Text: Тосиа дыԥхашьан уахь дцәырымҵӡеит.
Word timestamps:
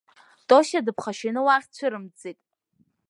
Тосиа 0.47 0.85
дыԥхашьан 0.85 1.37
уахь 1.45 1.67
дцәырымҵӡеит. 1.69 2.39